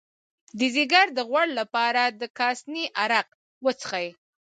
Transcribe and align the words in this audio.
د 0.59 0.61
ځیګر 0.75 1.05
د 1.17 1.19
غوړ 1.29 1.47
لپاره 1.59 2.03
د 2.19 2.21
کاسني 2.37 2.85
عرق 3.03 3.27
وڅښئ 3.65 4.07